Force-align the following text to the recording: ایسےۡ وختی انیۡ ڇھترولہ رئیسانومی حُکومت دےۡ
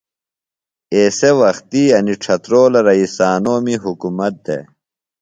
ایسےۡ 0.93 1.35
وختی 1.39 1.83
انیۡ 1.95 2.17
ڇھترولہ 2.23 2.79
رئیسانومی 2.87 3.75
حُکومت 3.83 4.33
دےۡ 4.45 4.63